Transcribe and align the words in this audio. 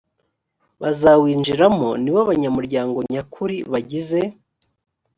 bazawinjiramo 0.81 1.89
nibo 2.03 2.21
banyamuryango 2.29 2.97
nyakuri 3.11 3.55
bagize 3.71 4.19